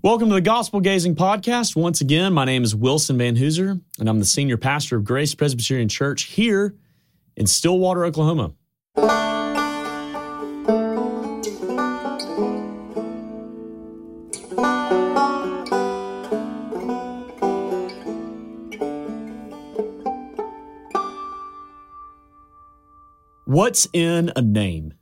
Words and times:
Welcome 0.00 0.28
to 0.28 0.36
the 0.36 0.40
Gospel 0.40 0.78
Gazing 0.78 1.16
Podcast. 1.16 1.74
Once 1.74 2.00
again, 2.00 2.32
my 2.32 2.44
name 2.44 2.62
is 2.62 2.72
Wilson 2.72 3.18
Van 3.18 3.34
Hooser, 3.34 3.80
and 3.98 4.08
I'm 4.08 4.20
the 4.20 4.24
senior 4.24 4.56
pastor 4.56 4.98
of 4.98 5.02
Grace 5.02 5.34
Presbyterian 5.34 5.88
Church 5.88 6.22
here 6.22 6.76
in 7.36 7.48
Stillwater, 7.48 8.04
Oklahoma. 8.04 8.52
What's 23.46 23.88
in 23.92 24.30
a 24.36 24.42
name? 24.42 24.94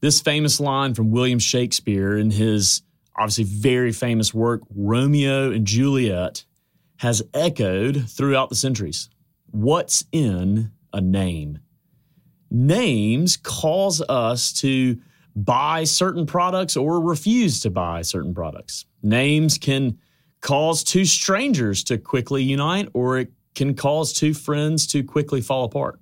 This 0.00 0.20
famous 0.20 0.58
line 0.58 0.94
from 0.94 1.12
William 1.12 1.38
Shakespeare 1.38 2.18
in 2.18 2.32
his 2.32 2.82
obviously 3.18 3.44
very 3.44 3.92
famous 3.92 4.34
work, 4.34 4.62
Romeo 4.74 5.50
and 5.52 5.66
Juliet, 5.66 6.44
has 6.98 7.22
echoed 7.34 8.08
throughout 8.08 8.48
the 8.48 8.54
centuries. 8.54 9.08
What's 9.50 10.04
in 10.12 10.72
a 10.92 11.00
name? 11.00 11.60
Names 12.50 13.36
cause 13.36 14.02
us 14.08 14.52
to 14.54 14.98
buy 15.34 15.84
certain 15.84 16.26
products 16.26 16.76
or 16.76 17.00
refuse 17.00 17.60
to 17.60 17.70
buy 17.70 18.02
certain 18.02 18.34
products. 18.34 18.86
Names 19.02 19.58
can 19.58 19.98
cause 20.40 20.82
two 20.84 21.04
strangers 21.04 21.84
to 21.84 21.98
quickly 21.98 22.42
unite, 22.42 22.88
or 22.94 23.18
it 23.18 23.32
can 23.54 23.74
cause 23.74 24.12
two 24.12 24.32
friends 24.32 24.86
to 24.86 25.02
quickly 25.02 25.40
fall 25.40 25.64
apart. 25.64 26.00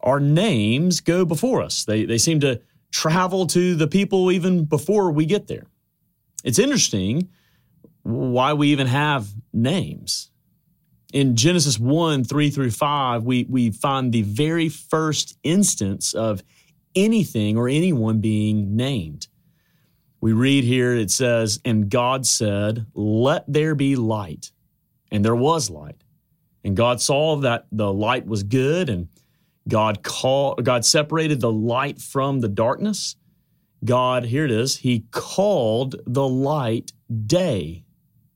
Our 0.00 0.20
names 0.20 1.00
go 1.00 1.24
before 1.24 1.62
us, 1.62 1.84
they, 1.84 2.04
they 2.04 2.18
seem 2.18 2.40
to 2.40 2.60
travel 2.92 3.46
to 3.48 3.74
the 3.74 3.86
people 3.86 4.30
even 4.30 4.64
before 4.64 5.10
we 5.10 5.26
get 5.26 5.46
there. 5.46 5.66
It's 6.46 6.60
interesting 6.60 7.28
why 8.04 8.52
we 8.52 8.68
even 8.68 8.86
have 8.86 9.26
names. 9.52 10.30
In 11.12 11.34
Genesis 11.34 11.76
1 11.76 12.22
3 12.22 12.50
through 12.50 12.70
5, 12.70 13.24
we, 13.24 13.46
we 13.50 13.70
find 13.70 14.12
the 14.12 14.22
very 14.22 14.68
first 14.68 15.36
instance 15.42 16.14
of 16.14 16.44
anything 16.94 17.56
or 17.56 17.68
anyone 17.68 18.20
being 18.20 18.76
named. 18.76 19.26
We 20.20 20.32
read 20.32 20.62
here, 20.62 20.94
it 20.94 21.10
says, 21.10 21.58
And 21.64 21.90
God 21.90 22.24
said, 22.26 22.86
Let 22.94 23.44
there 23.52 23.74
be 23.74 23.96
light. 23.96 24.52
And 25.10 25.24
there 25.24 25.36
was 25.36 25.68
light. 25.68 26.04
And 26.62 26.76
God 26.76 27.00
saw 27.00 27.36
that 27.38 27.66
the 27.72 27.92
light 27.92 28.26
was 28.26 28.44
good, 28.44 28.88
and 28.88 29.08
God 29.66 30.04
called, 30.04 30.64
God 30.64 30.84
separated 30.84 31.40
the 31.40 31.52
light 31.52 32.00
from 32.00 32.40
the 32.40 32.48
darkness. 32.48 33.16
God, 33.86 34.24
here 34.24 34.44
it 34.44 34.50
is, 34.50 34.76
he 34.76 35.06
called 35.10 35.96
the 36.06 36.28
light 36.28 36.92
day 37.26 37.84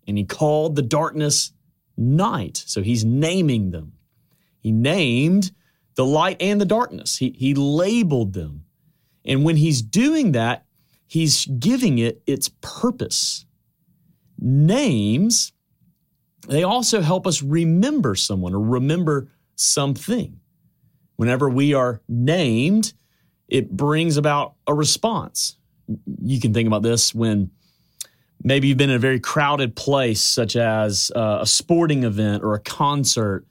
and 0.06 0.16
he 0.16 0.24
called 0.24 0.76
the 0.76 0.82
darkness 0.82 1.52
night. 1.96 2.62
So 2.66 2.82
he's 2.82 3.04
naming 3.04 3.70
them. 3.70 3.92
He 4.58 4.72
named 4.72 5.52
the 5.96 6.04
light 6.04 6.38
and 6.40 6.60
the 6.60 6.66
darkness, 6.66 7.18
he, 7.18 7.30
he 7.36 7.54
labeled 7.54 8.32
them. 8.32 8.64
And 9.24 9.44
when 9.44 9.56
he's 9.56 9.82
doing 9.82 10.32
that, 10.32 10.64
he's 11.06 11.44
giving 11.46 11.98
it 11.98 12.22
its 12.26 12.50
purpose. 12.62 13.44
Names, 14.38 15.52
they 16.48 16.62
also 16.62 17.02
help 17.02 17.26
us 17.26 17.42
remember 17.42 18.14
someone 18.14 18.54
or 18.54 18.60
remember 18.60 19.28
something. 19.56 20.40
Whenever 21.16 21.50
we 21.50 21.74
are 21.74 22.00
named, 22.08 22.94
it 23.50 23.70
brings 23.70 24.16
about 24.16 24.54
a 24.66 24.74
response. 24.74 25.56
You 26.22 26.40
can 26.40 26.54
think 26.54 26.66
about 26.66 26.82
this 26.82 27.14
when 27.14 27.50
maybe 28.42 28.68
you've 28.68 28.78
been 28.78 28.90
in 28.90 28.96
a 28.96 29.00
very 29.00 29.20
crowded 29.20 29.76
place, 29.76 30.20
such 30.20 30.56
as 30.56 31.10
uh, 31.14 31.38
a 31.40 31.46
sporting 31.46 32.04
event 32.04 32.42
or 32.42 32.54
a 32.54 32.60
concert, 32.60 33.44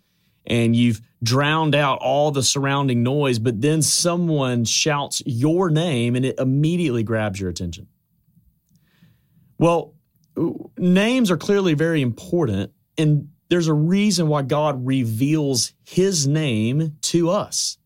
and 0.45 0.75
you've 0.75 1.01
drowned 1.21 1.75
out 1.75 1.99
all 1.99 2.31
the 2.31 2.41
surrounding 2.41 3.03
noise, 3.03 3.39
but 3.39 3.61
then 3.61 3.81
someone 3.81 4.63
shouts 4.63 5.21
your 5.25 5.69
name 5.69 6.15
and 6.15 6.25
it 6.25 6.39
immediately 6.39 7.03
grabs 7.03 7.39
your 7.39 7.49
attention. 7.49 7.87
Well, 9.57 9.93
names 10.77 11.29
are 11.29 11.37
clearly 11.37 11.73
very 11.73 12.01
important, 12.01 12.71
and 12.97 13.27
there's 13.49 13.67
a 13.67 13.73
reason 13.73 14.29
why 14.29 14.43
God 14.43 14.85
reveals 14.85 15.73
his 15.83 16.25
name 16.25 16.97
to 17.01 17.29
us. 17.29 17.78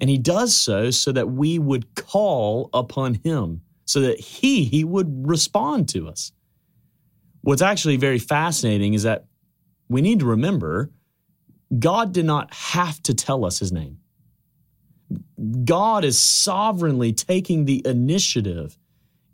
And 0.00 0.08
he 0.08 0.18
does 0.18 0.56
so 0.56 0.90
so 0.90 1.12
that 1.12 1.30
we 1.30 1.58
would 1.58 1.94
call 1.94 2.70
upon 2.72 3.14
him, 3.14 3.60
so 3.84 4.00
that 4.00 4.18
he, 4.18 4.64
he 4.64 4.82
would 4.82 5.28
respond 5.28 5.88
to 5.90 6.08
us. 6.08 6.32
What's 7.42 7.62
actually 7.62 7.96
very 7.96 8.18
fascinating 8.18 8.94
is 8.94 9.02
that 9.02 9.26
we 9.88 10.00
need 10.00 10.20
to 10.20 10.26
remember 10.26 10.90
God 11.78 12.12
did 12.12 12.24
not 12.24 12.52
have 12.52 13.00
to 13.04 13.14
tell 13.14 13.44
us 13.44 13.58
his 13.58 13.72
name. 13.72 13.98
God 15.64 16.04
is 16.04 16.18
sovereignly 16.18 17.12
taking 17.12 17.64
the 17.64 17.82
initiative 17.84 18.76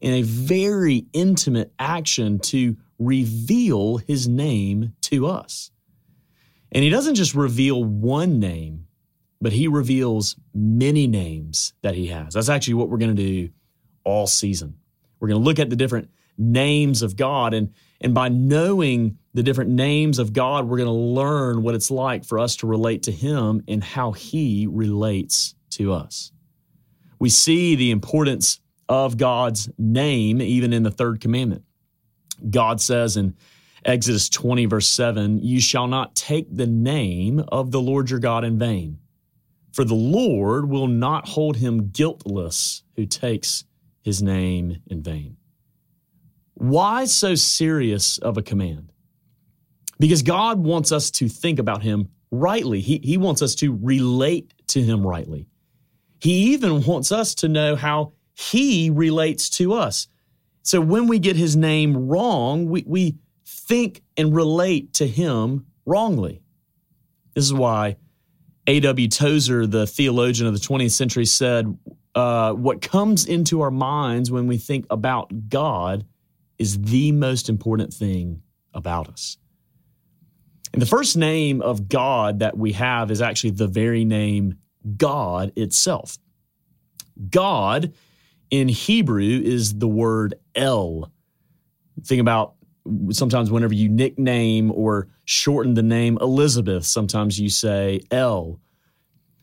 in 0.00 0.12
a 0.15 0.22
very 0.22 1.06
intimate 1.12 1.72
action 1.78 2.38
to 2.38 2.77
reveal 2.98 3.98
his 3.98 4.28
name 4.28 4.94
to 5.03 5.27
us. 5.27 5.71
And 6.72 6.84
he 6.84 6.91
doesn't 6.91 7.15
just 7.15 7.34
reveal 7.34 7.83
one 7.83 8.38
name, 8.38 8.86
but 9.41 9.53
he 9.53 9.69
reveals 9.69 10.37
many 10.55 11.07
names 11.07 11.75
that 11.83 11.95
he 11.95 12.07
has. 12.09 12.35
That's 12.35 12.49
actually 12.49 12.75
what 12.75 12.89
we're 12.89 12.99
going 12.99 13.15
to 13.15 13.23
do 13.23 13.51
all 14.05 14.27
season. 14.27 14.79
We're 15.21 15.29
going 15.29 15.41
to 15.41 15.45
look 15.45 15.59
at 15.59 15.71
the 15.71 15.77
different 15.77 16.11
names 16.39 17.03
of 17.03 17.17
God 17.17 17.55
and 17.55 17.73
and 18.01 18.15
by 18.15 18.29
knowing 18.29 19.19
the 19.33 19.43
different 19.43 19.71
names 19.71 20.19
of 20.19 20.33
God, 20.33 20.69
we're 20.69 20.77
going 20.77 20.87
to 20.87 20.93
learn 20.93 21.63
what 21.63 21.75
it's 21.75 21.91
like 21.91 22.25
for 22.25 22.39
us 22.39 22.57
to 22.57 22.67
relate 22.67 23.05
to 23.05 23.13
him 23.13 23.63
and 23.69 23.83
how 23.83 24.13
he 24.13 24.67
relates 24.71 25.55
to 25.71 25.93
us. 25.93 26.33
We 27.19 27.31
see 27.31 27.75
the 27.75 27.91
importance 27.91 28.61
of 28.89 29.17
God's 29.17 29.71
name 29.79 30.43
even 30.43 30.73
in 30.73 30.83
the 30.83 30.91
third 30.91 31.21
commandment. 31.21 31.65
God 32.51 32.81
says 32.81 33.17
in 33.17 33.35
Exodus 33.85 34.29
20 34.29 34.67
verse 34.67 34.89
7, 34.89 35.39
"You 35.43 35.61
shall 35.61 35.87
not 35.87 36.15
take 36.15 36.55
the 36.55 36.67
name 36.67 37.43
of 37.49 37.71
the 37.71 37.81
Lord 37.81 38.11
your 38.11 38.21
God 38.21 38.45
in 38.45 38.59
vain." 38.59 38.99
For 39.77 39.85
the 39.85 39.95
Lord 39.95 40.71
will 40.71 40.87
not 40.87 41.29
hold 41.29 41.59
him 41.59 41.91
guiltless 41.91 42.83
who 42.97 43.05
takes 43.05 43.65
his 44.01 44.23
name 44.23 44.79
in 44.87 45.03
vain. 45.03 45.37
Why 46.55 47.05
so 47.05 47.35
serious 47.35 48.17
of 48.17 48.39
a 48.39 48.43
command? 48.43 48.91
Because 49.99 50.23
God 50.23 50.61
wants 50.61 50.93
us 50.93 51.11
to 51.11 51.29
think 51.29 51.59
about 51.59 51.83
him 51.83 52.09
rightly. 52.31 52.81
He, 52.81 53.03
he 53.05 53.19
wants 53.19 53.43
us 53.43 53.55
to 53.57 53.79
relate 53.83 54.55
to 54.69 54.83
him 54.83 55.07
rightly. 55.07 55.47
He 56.23 56.55
even 56.55 56.83
wants 56.83 57.13
us 57.13 57.35
to 57.35 57.49
know 57.49 57.77
how 57.77 58.15
he 58.33 58.89
relates 58.89 59.51
to 59.59 59.75
us. 59.75 60.09
So 60.63 60.81
when 60.81 61.07
we 61.07 61.19
get 61.19 61.37
his 61.37 61.55
name 61.55 62.09
wrong, 62.09 62.65
we, 62.65 62.83
we 62.87 63.17
think 63.45 64.01
and 64.17 64.35
relate 64.35 64.95
to 64.95 65.07
him 65.07 65.67
wrongly. 65.85 66.41
This 67.35 67.45
is 67.45 67.53
why 67.53 67.99
A.W. 68.66 69.09
Tozer, 69.09 69.66
the 69.66 69.87
theologian 69.87 70.47
of 70.47 70.54
the 70.54 70.60
20th 70.60 70.93
century, 70.93 71.25
said, 71.25 71.78
uh, 72.15 72.53
What 72.53 72.82
comes 72.82 73.27
into 73.27 73.60
our 73.60 73.71
minds 73.71 74.31
when 74.31 74.47
we 74.47 74.59
think 74.59 74.87
about 74.91 75.49
God 75.49 76.04
is 76.59 76.81
the 76.81 77.12
most 77.12 77.49
important 77.49 77.93
thing 77.93 78.43
about 78.75 79.09
us. 79.09 79.37
And 80.72 80.82
the 80.82 80.87
first 80.87 81.16
name 81.16 81.62
of 81.62 81.88
God 81.88 82.41
that 82.41 82.56
we 82.56 82.72
have 82.72 83.10
is 83.10 83.22
actually 83.22 83.50
the 83.50 83.69
very 83.69 84.04
name 84.04 84.59
God 84.97 85.53
itself. 85.56 86.19
God 87.31 87.94
in 88.50 88.69
Hebrew 88.69 89.41
is 89.43 89.78
the 89.78 89.88
word 89.88 90.34
El. 90.54 91.10
Think 92.04 92.21
about 92.21 92.56
sometimes 93.11 93.51
whenever 93.51 93.75
you 93.75 93.89
nickname 93.89 94.71
or 94.72 95.09
shorten 95.25 95.75
the 95.75 95.83
name 95.83 96.19
Elizabeth, 96.21 96.84
sometimes 96.84 97.39
you 97.41 97.49
say 97.49 98.01
El. 98.10 98.60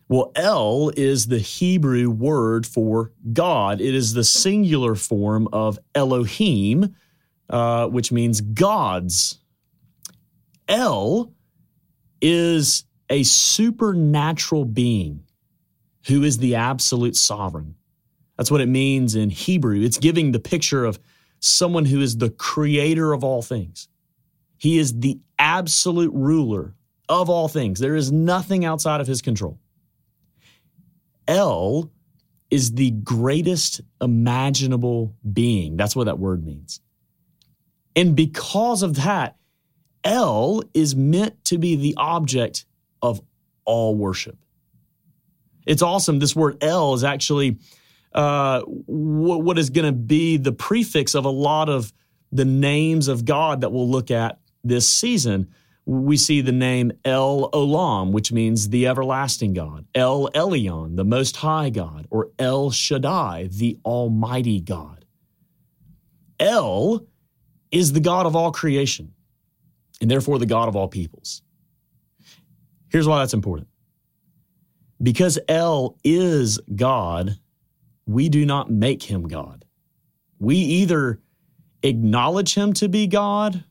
Well, 0.09 0.31
El 0.35 0.91
is 0.95 1.27
the 1.27 1.39
Hebrew 1.39 2.09
word 2.09 2.67
for 2.67 3.11
God. 3.31 3.81
It 3.81 3.95
is 3.95 4.13
the 4.13 4.23
singular 4.23 4.95
form 4.95 5.47
of 5.51 5.79
Elohim, 5.95 6.95
uh, 7.49 7.87
which 7.87 8.11
means 8.11 8.41
gods. 8.41 9.39
El 10.67 11.33
is 12.21 12.85
a 13.09 13.23
supernatural 13.23 14.65
being 14.65 15.23
who 16.07 16.23
is 16.23 16.37
the 16.37 16.55
absolute 16.55 17.15
sovereign. 17.15 17.75
That's 18.37 18.51
what 18.51 18.61
it 18.61 18.67
means 18.67 19.15
in 19.15 19.29
Hebrew. 19.29 19.81
It's 19.81 19.97
giving 19.97 20.31
the 20.31 20.39
picture 20.39 20.85
of 20.85 20.99
someone 21.43 21.85
who 21.85 22.01
is 22.01 22.17
the 22.17 22.29
creator 22.29 23.13
of 23.13 23.23
all 23.23 23.41
things. 23.41 23.87
He 24.57 24.77
is 24.77 24.99
the 24.99 25.19
absolute 25.37 26.13
ruler 26.13 26.73
of 27.09 27.29
all 27.29 27.47
things. 27.47 27.79
There 27.79 27.95
is 27.95 28.11
nothing 28.11 28.63
outside 28.63 29.01
of 29.01 29.07
his 29.07 29.21
control. 29.21 29.59
El 31.27 31.91
is 32.49 32.73
the 32.73 32.91
greatest 32.91 33.81
imaginable 34.01 35.15
being. 35.33 35.75
That's 35.75 35.95
what 35.95 36.05
that 36.05 36.19
word 36.19 36.45
means. 36.45 36.79
And 37.95 38.15
because 38.15 38.83
of 38.83 38.95
that, 38.95 39.35
El 40.03 40.63
is 40.73 40.95
meant 40.95 41.43
to 41.45 41.57
be 41.57 41.75
the 41.75 41.95
object 41.97 42.65
of 43.01 43.21
all 43.65 43.95
worship. 43.95 44.37
It's 45.65 45.81
awesome. 45.81 46.19
This 46.19 46.35
word 46.35 46.63
El 46.63 46.93
is 46.93 47.03
actually 47.03 47.57
uh, 48.13 48.61
what 48.65 49.57
is 49.57 49.69
going 49.69 49.85
to 49.85 49.91
be 49.91 50.37
the 50.37 50.51
prefix 50.51 51.15
of 51.15 51.25
a 51.25 51.29
lot 51.29 51.69
of 51.69 51.93
the 52.31 52.45
names 52.45 53.07
of 53.07 53.25
God 53.25 53.61
that 53.61 53.71
we'll 53.71 53.89
look 53.89 54.11
at 54.11 54.39
this 54.63 54.87
season. 54.87 55.49
We 55.85 56.15
see 56.17 56.41
the 56.41 56.51
name 56.51 56.93
El 57.03 57.49
Olam, 57.51 58.11
which 58.11 58.31
means 58.31 58.69
the 58.69 58.87
everlasting 58.87 59.53
God, 59.53 59.85
El 59.93 60.29
Elyon, 60.29 60.95
the 60.95 61.03
most 61.03 61.37
high 61.37 61.69
God, 61.69 62.07
or 62.09 62.29
El 62.39 62.71
Shaddai, 62.71 63.49
the 63.51 63.77
almighty 63.83 64.61
God. 64.61 65.05
El 66.39 67.05
is 67.71 67.93
the 67.93 67.99
God 67.99 68.25
of 68.25 68.35
all 68.35 68.51
creation 68.51 69.13
and 69.99 70.11
therefore 70.11 70.37
the 70.37 70.45
God 70.45 70.67
of 70.67 70.75
all 70.75 70.87
peoples. 70.87 71.41
Here's 72.89 73.07
why 73.07 73.19
that's 73.19 73.33
important. 73.33 73.67
Because 75.01 75.39
El 75.47 75.97
is 76.03 76.59
God, 76.75 77.37
we 78.05 78.29
do 78.29 78.45
not 78.45 78.69
make 78.69 79.03
him 79.03 79.27
God. 79.27 79.65
We 80.39 80.57
either 80.57 81.19
acknowledge 81.83 82.53
him 82.53 82.73
to 82.73 82.87
be 82.87 83.07
God 83.07 83.63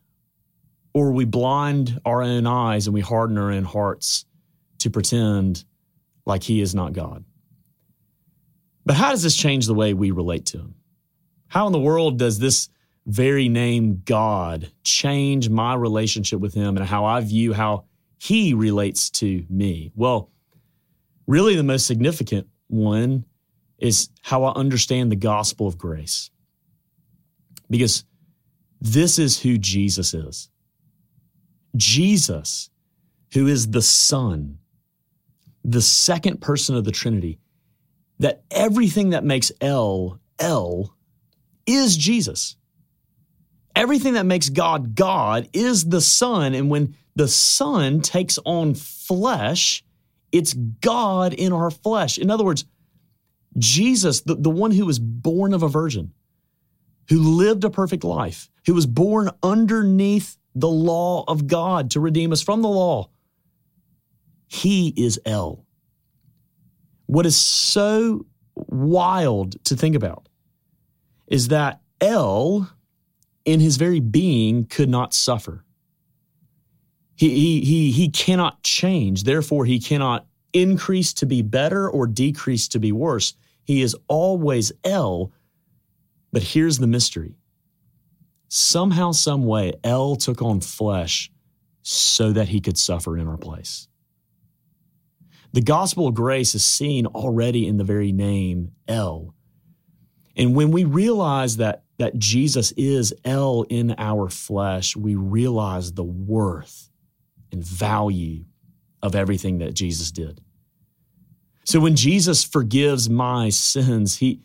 or 0.94 1.12
we 1.12 1.24
blind 1.24 2.00
our 2.04 2.22
own 2.22 2.46
eyes 2.46 2.86
and 2.86 2.94
we 2.94 3.00
harden 3.00 3.38
our 3.38 3.50
own 3.50 3.64
hearts 3.64 4.26
to 4.78 4.90
pretend 4.90 5.64
like 6.26 6.42
he 6.42 6.60
is 6.60 6.74
not 6.74 6.92
God. 6.92 7.24
But 8.84 8.96
how 8.96 9.10
does 9.10 9.22
this 9.22 9.36
change 9.36 9.66
the 9.66 9.74
way 9.74 9.94
we 9.94 10.10
relate 10.10 10.46
to 10.46 10.58
him? 10.58 10.74
How 11.48 11.66
in 11.66 11.72
the 11.72 11.80
world 11.80 12.18
does 12.18 12.38
this 12.38 12.68
very 13.06 13.48
name 13.48 14.02
God 14.04 14.70
change 14.84 15.48
my 15.48 15.74
relationship 15.74 16.40
with 16.40 16.54
him 16.54 16.76
and 16.76 16.86
how 16.86 17.04
I 17.04 17.20
view 17.20 17.52
how 17.52 17.84
he 18.18 18.54
relates 18.54 19.10
to 19.10 19.44
me? 19.48 19.92
Well, 19.94 20.30
really, 21.26 21.56
the 21.56 21.62
most 21.62 21.86
significant 21.86 22.48
one 22.68 23.24
is 23.82 24.10
how 24.22 24.44
I 24.44 24.52
understand 24.52 25.10
the 25.10 25.16
gospel 25.16 25.66
of 25.66 25.76
grace. 25.76 26.30
Because 27.68 28.04
this 28.80 29.18
is 29.18 29.40
who 29.40 29.58
Jesus 29.58 30.14
is. 30.14 30.48
Jesus, 31.76 32.70
who 33.34 33.48
is 33.48 33.72
the 33.72 33.82
Son, 33.82 34.58
the 35.64 35.82
second 35.82 36.40
person 36.40 36.76
of 36.76 36.84
the 36.84 36.92
Trinity, 36.92 37.40
that 38.20 38.44
everything 38.52 39.10
that 39.10 39.24
makes 39.24 39.50
El, 39.60 40.20
El 40.38 40.94
is 41.66 41.96
Jesus. 41.96 42.56
Everything 43.74 44.14
that 44.14 44.26
makes 44.26 44.48
God 44.48 44.94
God 44.94 45.48
is 45.52 45.88
the 45.88 46.00
Son. 46.00 46.54
And 46.54 46.70
when 46.70 46.94
the 47.16 47.26
Son 47.26 48.00
takes 48.00 48.38
on 48.44 48.74
flesh, 48.74 49.82
it's 50.30 50.54
God 50.54 51.34
in 51.34 51.52
our 51.52 51.70
flesh. 51.70 52.18
In 52.18 52.30
other 52.30 52.44
words, 52.44 52.64
Jesus, 53.58 54.22
the, 54.22 54.34
the 54.34 54.50
one 54.50 54.70
who 54.70 54.86
was 54.86 54.98
born 54.98 55.52
of 55.52 55.62
a 55.62 55.68
virgin, 55.68 56.12
who 57.08 57.18
lived 57.18 57.64
a 57.64 57.70
perfect 57.70 58.04
life, 58.04 58.50
who 58.66 58.74
was 58.74 58.86
born 58.86 59.30
underneath 59.42 60.36
the 60.54 60.68
law 60.68 61.24
of 61.26 61.46
God 61.46 61.90
to 61.92 62.00
redeem 62.00 62.32
us 62.32 62.42
from 62.42 62.62
the 62.62 62.68
law, 62.68 63.10
he 64.46 64.92
is 64.96 65.18
El. 65.24 65.64
What 67.06 67.26
is 67.26 67.36
so 67.36 68.26
wild 68.54 69.62
to 69.64 69.76
think 69.76 69.96
about 69.96 70.28
is 71.26 71.48
that 71.48 71.80
El, 72.00 72.70
in 73.44 73.60
his 73.60 73.76
very 73.76 74.00
being, 74.00 74.66
could 74.66 74.88
not 74.88 75.14
suffer. 75.14 75.64
He, 77.16 77.30
he, 77.30 77.64
he, 77.64 77.90
he 77.92 78.08
cannot 78.08 78.62
change. 78.62 79.24
Therefore, 79.24 79.64
he 79.64 79.78
cannot 79.78 80.26
increase 80.52 81.12
to 81.14 81.26
be 81.26 81.42
better 81.42 81.88
or 81.88 82.06
decrease 82.06 82.68
to 82.68 82.78
be 82.78 82.92
worse. 82.92 83.34
He 83.64 83.82
is 83.82 83.96
always 84.08 84.72
El. 84.84 85.32
But 86.32 86.42
here's 86.42 86.78
the 86.78 86.86
mystery 86.86 87.36
somehow, 88.48 89.12
some 89.12 89.44
way, 89.44 89.72
El 89.82 90.16
took 90.16 90.42
on 90.42 90.60
flesh 90.60 91.30
so 91.82 92.32
that 92.32 92.48
he 92.48 92.60
could 92.60 92.78
suffer 92.78 93.16
in 93.16 93.26
our 93.26 93.38
place. 93.38 93.88
The 95.52 95.62
gospel 95.62 96.06
of 96.06 96.14
grace 96.14 96.54
is 96.54 96.64
seen 96.64 97.06
already 97.06 97.66
in 97.66 97.76
the 97.76 97.84
very 97.84 98.12
name 98.12 98.72
El. 98.88 99.34
And 100.36 100.54
when 100.54 100.70
we 100.70 100.84
realize 100.84 101.58
that, 101.58 101.84
that 101.98 102.18
Jesus 102.18 102.72
is 102.72 103.12
El 103.24 103.62
in 103.68 103.94
our 103.98 104.28
flesh, 104.28 104.96
we 104.96 105.14
realize 105.14 105.92
the 105.92 106.04
worth 106.04 106.90
and 107.52 107.62
value 107.62 108.44
of 109.02 109.14
everything 109.14 109.58
that 109.58 109.74
Jesus 109.74 110.10
did. 110.10 110.40
So 111.64 111.80
when 111.80 111.96
Jesus 111.96 112.42
forgives 112.44 113.08
my 113.08 113.48
sins, 113.48 114.18
he, 114.18 114.40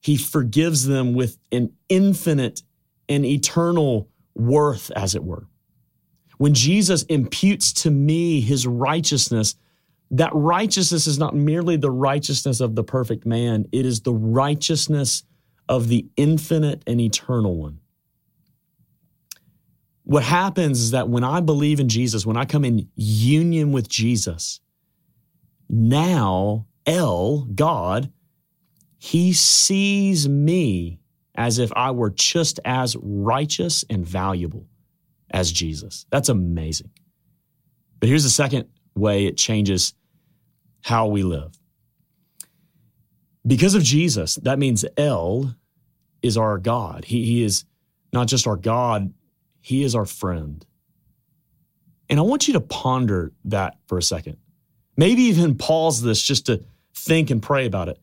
he 0.00 0.16
forgives 0.16 0.86
them 0.86 1.14
with 1.14 1.38
an 1.52 1.72
infinite 1.88 2.62
and 3.08 3.24
eternal 3.24 4.08
worth, 4.34 4.90
as 4.92 5.14
it 5.14 5.24
were. 5.24 5.46
When 6.38 6.54
Jesus 6.54 7.04
imputes 7.04 7.72
to 7.74 7.90
me 7.90 8.40
his 8.40 8.66
righteousness, 8.66 9.54
that 10.10 10.34
righteousness 10.34 11.06
is 11.06 11.18
not 11.18 11.34
merely 11.34 11.76
the 11.76 11.90
righteousness 11.90 12.60
of 12.60 12.74
the 12.74 12.84
perfect 12.84 13.26
man, 13.26 13.66
it 13.72 13.86
is 13.86 14.00
the 14.00 14.14
righteousness 14.14 15.24
of 15.68 15.88
the 15.88 16.06
infinite 16.16 16.82
and 16.86 17.00
eternal 17.00 17.56
one. 17.56 17.80
What 20.04 20.22
happens 20.22 20.80
is 20.80 20.90
that 20.92 21.08
when 21.08 21.24
I 21.24 21.40
believe 21.40 21.80
in 21.80 21.88
Jesus, 21.88 22.26
when 22.26 22.36
I 22.36 22.44
come 22.44 22.64
in 22.64 22.88
union 22.94 23.72
with 23.72 23.88
Jesus, 23.88 24.60
now 25.68 26.66
El, 26.86 27.48
God, 27.54 28.12
he 28.98 29.32
sees 29.32 30.28
me 30.28 31.00
as 31.34 31.58
if 31.58 31.72
I 31.74 31.90
were 31.90 32.10
just 32.10 32.60
as 32.64 32.96
righteous 33.00 33.84
and 33.90 34.06
valuable 34.06 34.66
as 35.30 35.50
Jesus. 35.50 36.06
That's 36.10 36.28
amazing. 36.28 36.90
But 37.98 38.08
here's 38.08 38.24
the 38.24 38.30
second 38.30 38.68
way 38.94 39.26
it 39.26 39.36
changes 39.36 39.94
how 40.82 41.08
we 41.08 41.22
live. 41.22 41.58
Because 43.46 43.74
of 43.74 43.82
Jesus, 43.82 44.36
that 44.36 44.58
means 44.58 44.84
El 44.96 45.54
is 46.22 46.36
our 46.36 46.58
God. 46.58 47.04
He, 47.04 47.24
he 47.24 47.42
is 47.42 47.64
not 48.12 48.28
just 48.28 48.46
our 48.46 48.56
God, 48.56 49.12
He 49.64 49.82
is 49.82 49.94
our 49.94 50.04
friend. 50.04 50.62
And 52.10 52.20
I 52.20 52.22
want 52.22 52.46
you 52.46 52.52
to 52.52 52.60
ponder 52.60 53.32
that 53.46 53.78
for 53.86 53.96
a 53.96 54.02
second. 54.02 54.36
Maybe 54.94 55.22
even 55.22 55.56
pause 55.56 56.02
this 56.02 56.20
just 56.20 56.44
to 56.46 56.62
think 56.94 57.30
and 57.30 57.42
pray 57.42 57.64
about 57.64 57.88
it. 57.88 57.98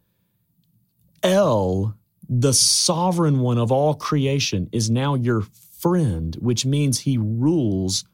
El, 1.21 1.95
the 2.27 2.51
sovereign 2.51 3.41
one 3.41 3.59
of 3.59 3.71
all 3.71 3.93
creation, 3.93 4.69
is 4.71 4.89
now 4.89 5.13
your 5.13 5.43
friend, 5.79 6.35
which 6.39 6.65
means 6.65 7.01
he 7.01 7.19
rules 7.19 8.05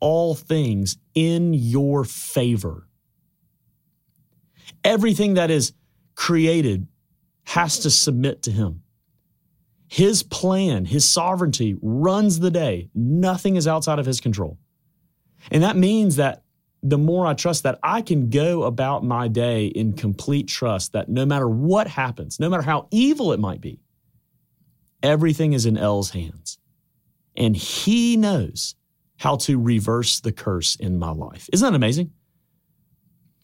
all 0.00 0.34
things 0.34 0.98
in 1.14 1.54
your 1.54 2.02
favor. 2.04 2.88
Everything 4.82 5.34
that 5.34 5.52
is 5.52 5.74
created 6.16 6.88
has 7.44 7.78
to 7.78 7.90
submit 7.90 8.42
to 8.42 8.50
him. 8.50 8.82
His 9.90 10.22
plan, 10.22 10.84
his 10.84 11.04
sovereignty 11.04 11.76
runs 11.82 12.38
the 12.38 12.52
day. 12.52 12.88
Nothing 12.94 13.56
is 13.56 13.66
outside 13.66 13.98
of 13.98 14.06
his 14.06 14.20
control. 14.20 14.56
And 15.50 15.64
that 15.64 15.76
means 15.76 16.14
that 16.14 16.44
the 16.80 16.96
more 16.96 17.26
I 17.26 17.34
trust 17.34 17.64
that, 17.64 17.80
I 17.82 18.00
can 18.00 18.30
go 18.30 18.62
about 18.62 19.02
my 19.02 19.26
day 19.26 19.66
in 19.66 19.94
complete 19.94 20.46
trust 20.46 20.92
that 20.92 21.08
no 21.08 21.26
matter 21.26 21.48
what 21.48 21.88
happens, 21.88 22.38
no 22.38 22.48
matter 22.48 22.62
how 22.62 22.86
evil 22.92 23.32
it 23.32 23.40
might 23.40 23.60
be, 23.60 23.80
everything 25.02 25.54
is 25.54 25.66
in 25.66 25.76
El's 25.76 26.10
hands. 26.10 26.58
And 27.36 27.56
he 27.56 28.16
knows 28.16 28.76
how 29.18 29.36
to 29.38 29.58
reverse 29.58 30.20
the 30.20 30.30
curse 30.30 30.76
in 30.76 31.00
my 31.00 31.10
life. 31.10 31.50
Isn't 31.52 31.68
that 31.68 31.74
amazing? 31.74 32.12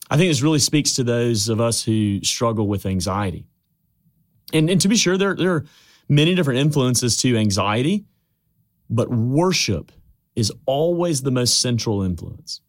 I 0.08 0.16
think 0.16 0.30
this 0.30 0.42
really 0.42 0.60
speaks 0.60 0.94
to 0.94 1.02
those 1.02 1.48
of 1.48 1.60
us 1.60 1.82
who 1.82 2.22
struggle 2.22 2.68
with 2.68 2.86
anxiety. 2.86 3.48
And, 4.52 4.70
and 4.70 4.80
to 4.80 4.86
be 4.86 4.94
sure, 4.94 5.18
there, 5.18 5.34
there 5.34 5.52
are 5.52 5.64
many 6.08 6.34
different 6.34 6.60
influences 6.60 7.16
to 7.18 7.36
anxiety, 7.36 8.04
but 8.88 9.10
worship 9.10 9.92
is 10.34 10.52
always 10.66 11.22
the 11.22 11.30
most 11.30 11.60
central 11.60 12.02
influence. 12.02 12.60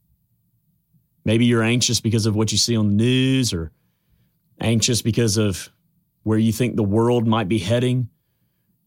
Maybe 1.26 1.46
you're 1.46 1.64
anxious 1.64 2.00
because 2.00 2.26
of 2.26 2.36
what 2.36 2.52
you 2.52 2.58
see 2.58 2.78
on 2.78 2.88
the 2.88 2.94
news 2.94 3.54
or 3.54 3.72
anxious 4.62 5.02
because 5.02 5.38
of 5.38 5.70
where 6.24 6.38
you 6.38 6.52
think 6.52 6.76
the 6.76 6.84
world 6.84 7.28
might 7.28 7.50
be 7.50 7.60
heading. 7.60 8.10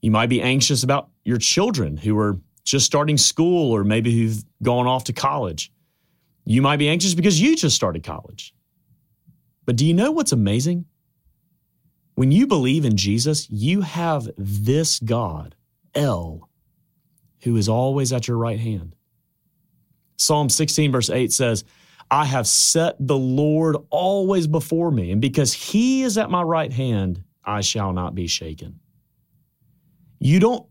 You 0.00 0.10
might 0.10 0.28
be 0.28 0.40
anxious 0.40 0.82
about 0.82 1.10
your 1.24 1.38
children 1.38 1.96
who 1.98 2.18
are 2.18 2.40
just 2.64 2.86
starting 2.86 3.18
school 3.18 3.70
or 3.70 3.84
maybe 3.84 4.10
who've 4.10 4.42
gone 4.62 4.86
off 4.86 5.04
to 5.04 5.12
college. 5.12 5.70
You 6.44 6.62
might 6.62 6.78
be 6.78 6.88
anxious 6.88 7.14
because 7.14 7.40
you 7.40 7.56
just 7.56 7.76
started 7.76 8.02
college. 8.02 8.54
But 9.66 9.76
do 9.76 9.86
you 9.86 9.94
know 9.94 10.10
what's 10.10 10.32
amazing? 10.32 10.86
When 12.20 12.32
you 12.32 12.46
believe 12.46 12.84
in 12.84 12.98
Jesus, 12.98 13.48
you 13.48 13.80
have 13.80 14.28
this 14.36 14.98
God, 14.98 15.54
El, 15.94 16.50
who 17.44 17.56
is 17.56 17.66
always 17.66 18.12
at 18.12 18.28
your 18.28 18.36
right 18.36 18.60
hand. 18.60 18.94
Psalm 20.18 20.50
16, 20.50 20.92
verse 20.92 21.08
8 21.08 21.32
says, 21.32 21.64
I 22.10 22.26
have 22.26 22.46
set 22.46 22.96
the 23.00 23.16
Lord 23.16 23.78
always 23.88 24.46
before 24.46 24.90
me, 24.90 25.12
and 25.12 25.22
because 25.22 25.54
he 25.54 26.02
is 26.02 26.18
at 26.18 26.28
my 26.28 26.42
right 26.42 26.70
hand, 26.70 27.24
I 27.42 27.62
shall 27.62 27.94
not 27.94 28.14
be 28.14 28.26
shaken. 28.26 28.80
You 30.18 30.40
don't 30.40 30.66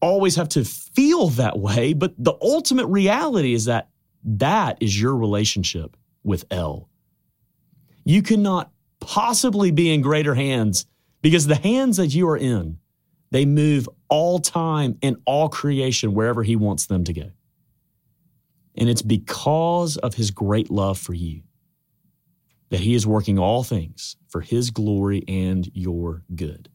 always 0.00 0.36
have 0.36 0.50
to 0.50 0.64
feel 0.64 1.30
that 1.30 1.58
way, 1.58 1.94
but 1.94 2.14
the 2.16 2.34
ultimate 2.40 2.86
reality 2.86 3.54
is 3.54 3.64
that 3.64 3.88
that 4.22 4.78
is 4.80 5.00
your 5.00 5.16
relationship 5.16 5.96
with 6.22 6.44
El. 6.52 6.88
You 8.04 8.22
cannot 8.22 8.70
possibly 9.06 9.70
be 9.70 9.94
in 9.94 10.02
greater 10.02 10.34
hands 10.34 10.84
because 11.22 11.46
the 11.46 11.54
hands 11.54 11.96
that 11.96 12.08
you 12.08 12.28
are 12.28 12.36
in, 12.36 12.78
they 13.30 13.46
move 13.46 13.88
all 14.08 14.40
time 14.40 14.98
and 15.00 15.16
all 15.24 15.48
creation 15.48 16.12
wherever 16.12 16.42
he 16.42 16.56
wants 16.56 16.86
them 16.86 17.04
to 17.04 17.12
go. 17.12 17.30
And 18.74 18.88
it's 18.88 19.02
because 19.02 19.96
of 19.96 20.14
his 20.14 20.32
great 20.32 20.70
love 20.70 20.98
for 20.98 21.14
you 21.14 21.42
that 22.70 22.80
he 22.80 22.94
is 22.94 23.06
working 23.06 23.38
all 23.38 23.62
things 23.62 24.16
for 24.28 24.40
his 24.40 24.70
glory 24.70 25.22
and 25.28 25.70
your 25.72 26.24
good. 26.34 26.68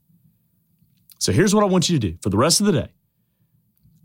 So 1.19 1.33
here's 1.33 1.53
what 1.53 1.65
I 1.65 1.67
want 1.67 1.89
you 1.89 1.99
to 1.99 2.11
do 2.11 2.17
for 2.21 2.29
the 2.29 2.37
rest 2.37 2.61
of 2.61 2.65
the 2.65 2.71
day 2.71 2.93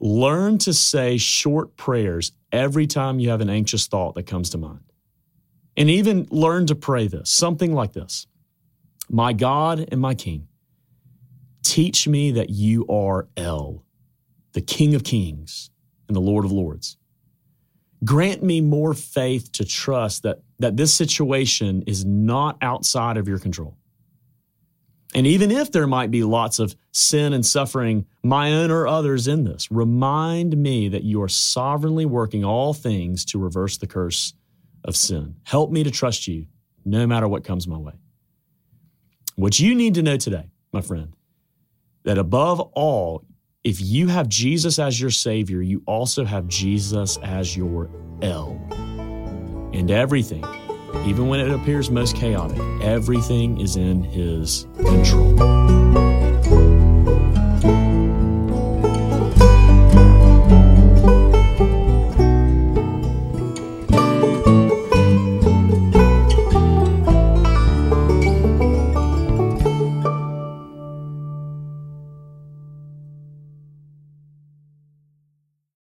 learn 0.00 0.58
to 0.58 0.74
say 0.74 1.16
short 1.16 1.76
prayers 1.76 2.32
every 2.52 2.86
time 2.86 3.18
you 3.18 3.30
have 3.30 3.40
an 3.40 3.48
anxious 3.48 3.86
thought 3.86 4.14
that 4.16 4.24
comes 4.24 4.50
to 4.50 4.58
mind. 4.58 4.92
And 5.76 5.90
even 5.90 6.26
learn 6.30 6.66
to 6.66 6.74
pray 6.74 7.06
this 7.06 7.30
something 7.30 7.72
like 7.72 7.92
this 7.92 8.26
My 9.08 9.32
God 9.32 9.88
and 9.90 10.00
my 10.00 10.14
King, 10.14 10.48
teach 11.62 12.08
me 12.08 12.30
that 12.32 12.50
you 12.50 12.86
are 12.88 13.28
El, 13.36 13.84
the 14.52 14.60
King 14.60 14.94
of 14.94 15.04
Kings 15.04 15.70
and 16.08 16.16
the 16.16 16.20
Lord 16.20 16.44
of 16.44 16.52
Lords. 16.52 16.96
Grant 18.04 18.42
me 18.42 18.60
more 18.60 18.94
faith 18.94 19.50
to 19.52 19.64
trust 19.64 20.22
that, 20.22 20.40
that 20.58 20.76
this 20.76 20.92
situation 20.94 21.82
is 21.86 22.04
not 22.04 22.56
outside 22.60 23.16
of 23.16 23.26
your 23.26 23.38
control. 23.38 23.76
And 25.14 25.26
even 25.26 25.50
if 25.50 25.72
there 25.72 25.86
might 25.86 26.10
be 26.10 26.22
lots 26.24 26.58
of 26.58 26.76
sin 26.92 27.32
and 27.32 27.44
suffering, 27.44 28.06
my 28.22 28.52
own 28.52 28.70
or 28.70 28.86
others 28.86 29.26
in 29.26 29.44
this, 29.44 29.70
remind 29.70 30.56
me 30.56 30.88
that 30.88 31.04
you 31.04 31.22
are 31.22 31.28
sovereignly 31.28 32.04
working 32.04 32.44
all 32.44 32.74
things 32.74 33.24
to 33.26 33.38
reverse 33.38 33.78
the 33.78 33.86
curse 33.86 34.34
of 34.86 34.96
sin. 34.96 35.36
Help 35.44 35.70
me 35.70 35.84
to 35.84 35.90
trust 35.90 36.26
you 36.26 36.46
no 36.84 37.06
matter 37.06 37.28
what 37.28 37.44
comes 37.44 37.68
my 37.68 37.76
way. 37.76 37.92
What 39.34 39.60
you 39.60 39.74
need 39.74 39.94
to 39.94 40.02
know 40.02 40.16
today, 40.16 40.48
my 40.72 40.80
friend, 40.80 41.12
that 42.04 42.16
above 42.16 42.60
all, 42.60 43.24
if 43.64 43.80
you 43.80 44.06
have 44.06 44.28
Jesus 44.28 44.78
as 44.78 44.98
your 44.98 45.10
Savior, 45.10 45.60
you 45.60 45.82
also 45.86 46.24
have 46.24 46.46
Jesus 46.46 47.18
as 47.18 47.56
your 47.56 47.90
El. 48.22 48.50
And 49.74 49.90
everything, 49.90 50.44
even 51.04 51.28
when 51.28 51.40
it 51.40 51.50
appears 51.50 51.90
most 51.90 52.16
chaotic, 52.16 52.58
everything 52.80 53.60
is 53.60 53.76
in 53.76 54.04
His 54.04 54.66
control. 54.76 56.05